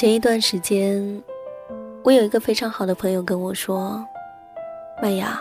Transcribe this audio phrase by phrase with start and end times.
[0.00, 1.22] 前一段时间，
[2.02, 4.02] 我有一个非常好的朋友跟我说
[5.02, 5.38] ：“麦芽，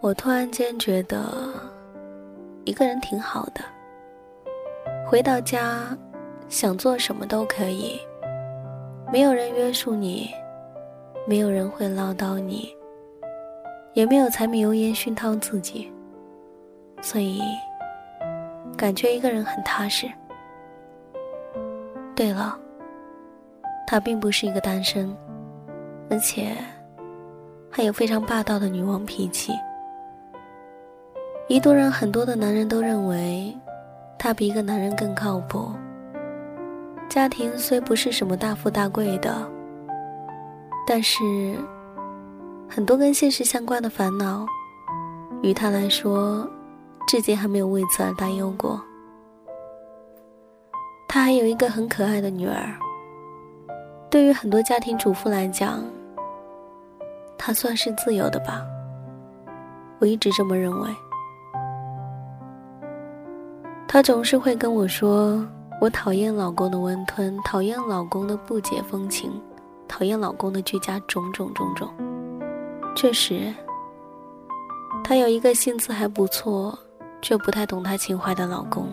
[0.00, 1.22] 我突然间觉得
[2.64, 3.60] 一个人挺好的。
[5.06, 5.96] 回到家，
[6.48, 8.00] 想做什么都可以，
[9.12, 10.28] 没有人约束你，
[11.24, 12.74] 没有人会唠叨你，
[13.92, 15.92] 也没有柴米油盐熏陶自己，
[17.00, 17.40] 所以
[18.76, 20.10] 感觉一个人很踏实。
[22.16, 22.58] 对了。”
[23.92, 25.14] 他并不是一个单身，
[26.08, 26.56] 而且
[27.70, 29.52] 还有非常霸道的女王脾气。
[31.46, 33.54] 一度让很多的男人都认为
[34.18, 35.70] 他比一个男人更靠谱。
[37.06, 39.46] 家庭虽不是什么大富大贵的，
[40.86, 41.22] 但是
[42.70, 44.46] 很多跟现实相关的烦恼，
[45.42, 46.48] 于他来说，
[47.06, 48.82] 至今还没有为此而担忧过。
[51.06, 52.74] 他还有一个很可爱的女儿。
[54.12, 55.82] 对于很多家庭主妇来讲，
[57.38, 58.62] 她算是自由的吧。
[59.98, 60.94] 我一直这么认为。
[63.88, 65.42] 她总是会跟我说
[65.80, 69.32] ：“我讨厌老公的温吞，讨厌老公的不解风情，
[69.88, 71.88] 讨厌老公的居家种种种种。”
[72.94, 73.50] 确实，
[75.02, 76.78] 她有一个性子还不错，
[77.22, 78.88] 却不太懂她情怀的老公，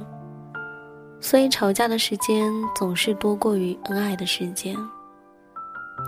[1.20, 4.74] 所以吵架的时间总是多过于恩爱的时间。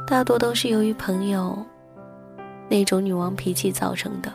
[0.08, 1.58] 大多都是由于朋友
[2.68, 4.32] 那种女王脾气造成的。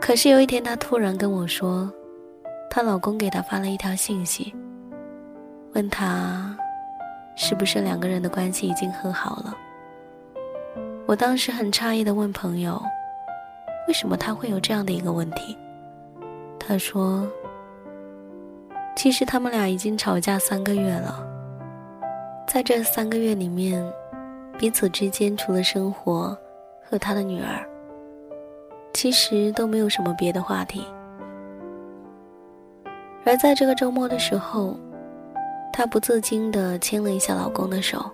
[0.00, 1.90] 可是有一天，她突然跟我说，
[2.68, 4.54] 她老公给她发了一条信息，
[5.72, 6.56] 问她
[7.36, 9.56] 是不是两个人的关系已经和好了。
[11.06, 12.82] 我当时很诧异的问朋友，
[13.86, 15.56] 为什么他会有这样的一个问题？
[16.58, 17.26] 他说，
[18.96, 21.26] 其实他们俩已经吵架三个月了，
[22.46, 23.84] 在这三个月里面。
[24.56, 26.36] 彼此之间除了生活
[26.82, 27.66] 和他的女儿，
[28.92, 30.86] 其实都没有什么别的话题。
[33.24, 34.76] 而在这个周末的时候，
[35.72, 38.04] 她不自禁地牵了一下老公的手，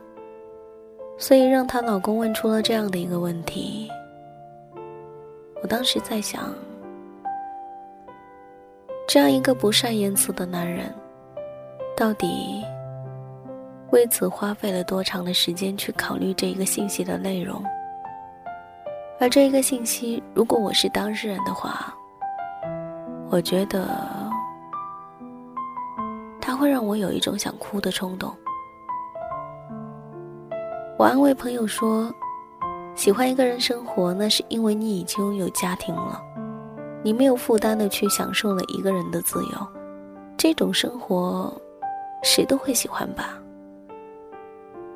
[1.18, 3.90] 所以让她老公问出了这样的一个问题。
[5.62, 6.54] 我当时在想，
[9.06, 10.92] 这样一个不善言辞的男人，
[11.96, 12.64] 到底？
[13.92, 17.62] 为此花费了多长的时间去考虑这一个信息的内容？
[19.18, 21.92] 而这一个信息，如果我是当事人的话，
[23.30, 23.88] 我觉得
[26.40, 28.32] 他会让我有一种想哭的冲动。
[30.96, 32.12] 我安慰朋友说
[32.94, 36.22] ：“喜欢一个人生活，那是因为你已经有家庭了，
[37.02, 39.66] 你没有负担的去享受了一个人的自由，
[40.36, 41.52] 这种生活，
[42.22, 43.36] 谁都会喜欢吧。”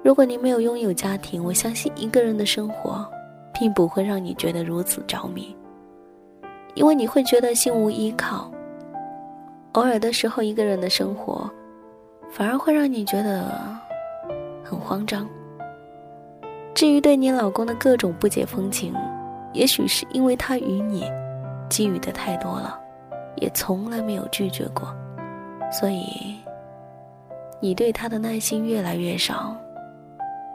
[0.04, 3.10] 如果你没有拥有家庭，我相信一个人的生活，
[3.54, 5.56] 并不会让你觉得如此着迷，
[6.74, 8.50] 因为你会觉得心无依靠。
[9.72, 11.50] 偶尔的时候，一个人的生活，
[12.28, 13.46] 反而会让你觉得
[14.62, 15.26] 很慌张。
[16.74, 18.94] 至于对你老公的各种不解风情，
[19.54, 21.10] 也许是因为他与你
[21.70, 22.78] 给予的太多了，
[23.36, 24.94] 也从来没有拒绝过，
[25.72, 26.36] 所以
[27.58, 29.56] 你对他的耐心越来越少。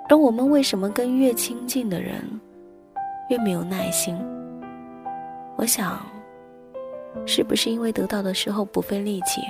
[0.10, 2.24] 而我们为什么跟越亲近的人
[3.30, 4.18] 越没有耐心？
[5.56, 6.04] 我想，
[7.28, 9.42] 是不是因为得到的时候不费力气，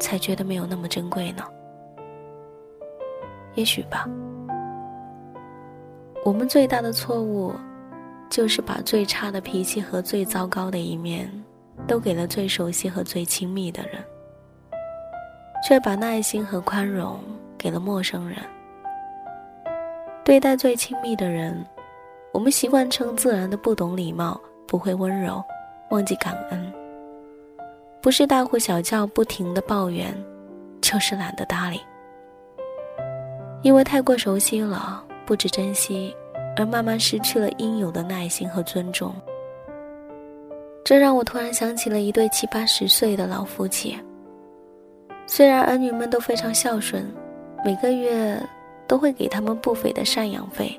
[0.00, 1.44] 才觉得没有那么珍贵呢？
[3.54, 4.08] 也许吧。
[6.24, 7.52] 我们最大的错误，
[8.30, 11.30] 就是把最差的脾气和最糟糕的一面，
[11.86, 14.02] 都给了最熟悉和最亲密的人，
[15.62, 17.20] 却把耐心和宽容
[17.58, 18.38] 给了陌生人。
[20.24, 21.64] 对待最亲密的人，
[22.32, 25.42] 我们习惯成自然的不懂礼貌，不会温柔，
[25.90, 26.72] 忘记感恩。
[28.00, 30.14] 不是大呼小叫，不停的抱怨，
[30.80, 31.80] 就是懒得搭理。
[33.62, 36.14] 因为太过熟悉了，不知珍惜，
[36.56, 39.12] 而慢慢失去了应有的耐心和尊重。
[40.84, 43.98] 这让我突然想起了一对七八十岁的老夫妻。
[45.26, 47.04] 虽然儿女们都非常孝顺，
[47.64, 48.40] 每个月。
[48.92, 50.78] 都会给他们不菲的赡养费，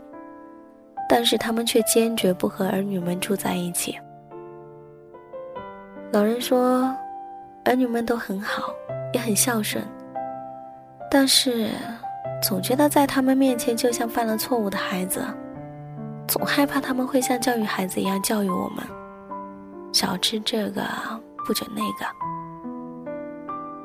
[1.10, 3.98] 但是他们却坚决不和儿女们住在一起。
[6.12, 6.96] 老人说，
[7.66, 8.72] 儿女们都很好，
[9.14, 9.84] 也很孝顺，
[11.10, 11.72] 但是
[12.48, 15.26] 总觉得在他们面前就像犯了错误的孩子，
[16.28, 18.86] 总害怕他们会像教育孩子一样教育我们，
[19.92, 20.84] 少吃这个，
[21.48, 22.06] 不准那个。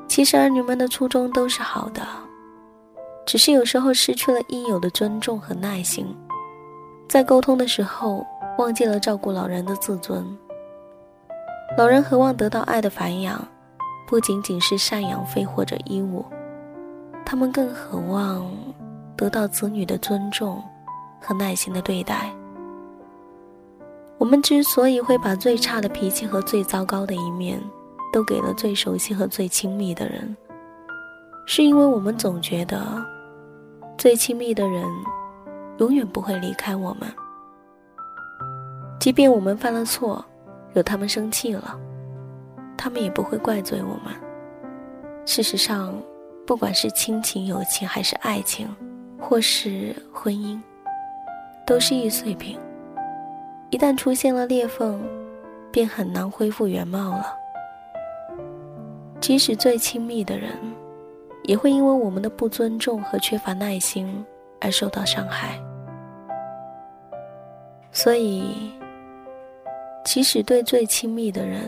[0.07, 2.03] 其实儿女们的初衷都是好的。
[3.29, 6.03] 只是有时候失去了应有的尊重和耐心，
[7.07, 8.25] 在沟通的时候
[8.57, 10.25] 忘记了照顾老人的自尊。
[11.77, 13.47] 老人渴望得到爱的繁养，
[14.07, 16.25] 不仅仅是赡养费或者衣物，
[17.23, 18.51] 他们更渴望
[19.15, 20.59] 得到子女的尊重
[21.21, 22.33] 和耐心的对待。
[24.17, 27.61] 我们之所以会把最差的脾气和最糟糕的一面
[28.11, 30.35] 都给了最熟悉和最亲密的人，
[31.45, 33.05] 是因为我们总觉得。
[33.99, 34.81] 最亲密的人，
[35.79, 37.13] 永远不会离开我们。
[38.97, 40.23] 即便我们犯了错，
[40.71, 41.77] 惹他们生气了，
[42.77, 44.15] 他们也不会怪罪我们。
[45.25, 45.93] 事实上，
[46.47, 48.73] 不管是亲情、友情，还是爱情，
[49.19, 50.57] 或是婚姻，
[51.65, 52.57] 都是易碎品。
[53.69, 54.97] 一旦出现了裂缝，
[55.73, 57.25] 便很难恢复原貌了。
[59.19, 60.51] 即使最亲密的人。
[61.49, 64.23] 也会因为我们的不尊重和缺乏耐心
[64.61, 65.59] 而受到伤害，
[67.91, 68.71] 所以，
[70.05, 71.61] 即使对最亲密的人，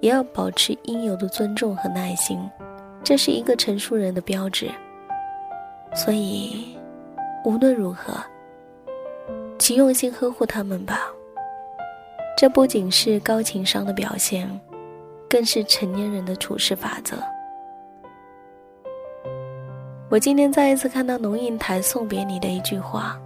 [0.00, 2.40] 也要保持应有的尊重和耐心，
[3.02, 4.70] 这是一个成熟人的标志。
[5.94, 6.74] 所以，
[7.44, 8.14] 无论如何，
[9.58, 10.98] 请用心呵护他们吧。
[12.38, 14.48] 这不仅是高情商的表现，
[15.28, 17.18] 更是成年人的处事法则。
[20.14, 23.20] 我今天再一次看到龙应台送别你的一句话，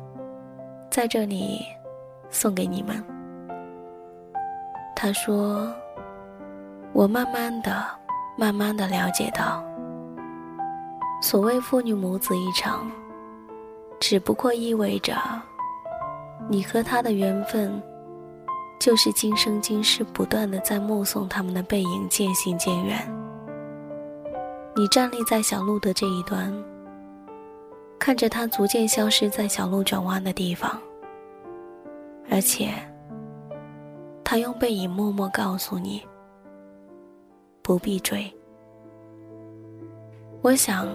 [0.90, 1.60] 在这里
[2.30, 3.04] 送给你们。
[4.96, 5.70] 他说
[6.94, 7.84] ：“我慢慢的、
[8.38, 9.62] 慢慢的了解到，
[11.20, 12.90] 所谓父女母子一场，
[14.00, 15.14] 只不过意味着
[16.48, 17.82] 你和他的缘分，
[18.80, 22.98] 就是今生今世不断的在目送他们的背影渐行渐远。
[24.74, 26.50] 你站立在小路的这一端。”
[27.98, 30.80] 看着他逐渐消失在小路转弯的地方，
[32.30, 32.70] 而且，
[34.24, 36.02] 他用背影默默告诉你：
[37.60, 38.32] 不必追。
[40.40, 40.88] 我想，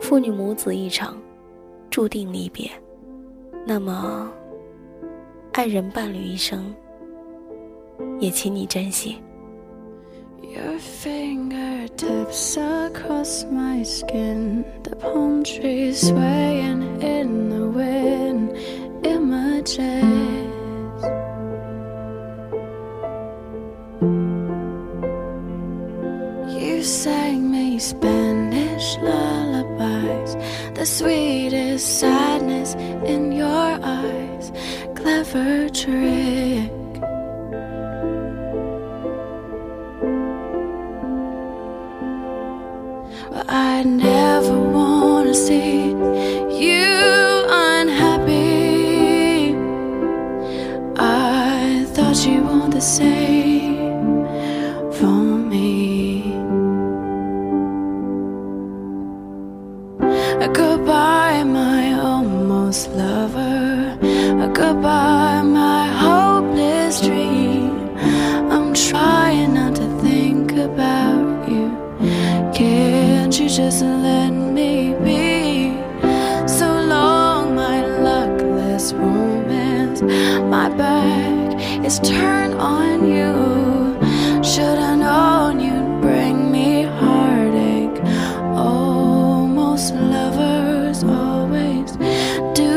[0.00, 1.16] 父女母子一场，
[1.88, 2.70] 注定离别。
[3.66, 4.30] 那么，
[5.52, 6.74] 爱人伴侣一生，
[8.18, 9.16] 也请你珍惜。
[11.88, 18.56] Fingertips across my skin, the palm trees swaying in the wind,
[19.04, 19.78] images.
[26.54, 30.34] You sang me Spanish lullabies,
[30.74, 34.52] the sweetest sadness in your eyes,
[34.94, 36.87] clever trick.
[43.50, 45.92] I never wanna see
[46.64, 49.54] you unhappy.
[50.98, 54.26] I thought you wanted the same
[54.92, 55.16] for
[55.52, 56.34] me.
[60.44, 63.96] A goodbye, my almost lover.
[64.44, 65.07] A goodbye.
[81.88, 83.32] Is turned on you.
[84.50, 87.98] Should I known you'd bring me heartache?
[88.54, 91.90] Almost lovers always
[92.60, 92.76] do.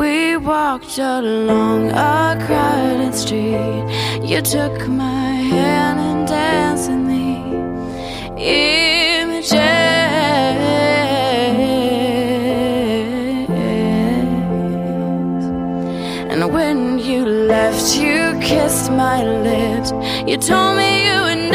[0.00, 3.84] We walked along a crowded street.
[4.30, 5.35] You took my
[18.46, 19.90] kissed my lips.
[20.24, 21.50] You told me you would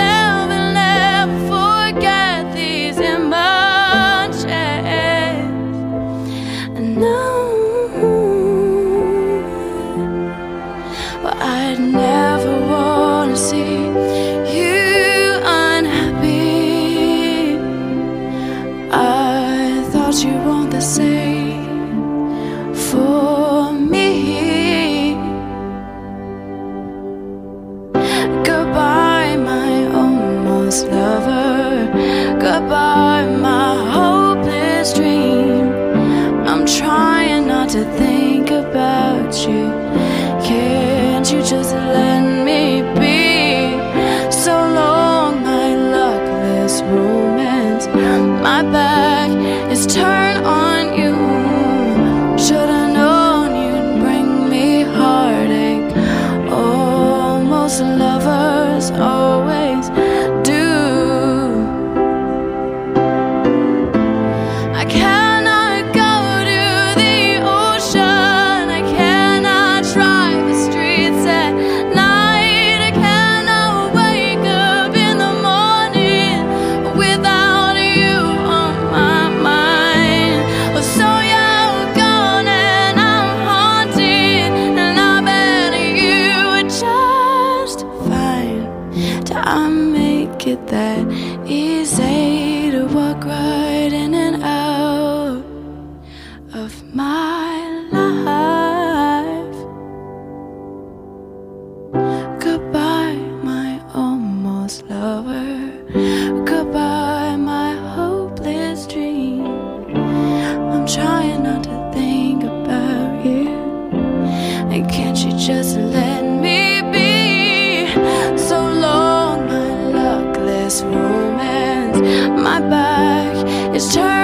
[122.52, 123.76] my back.
[123.76, 124.21] Is turned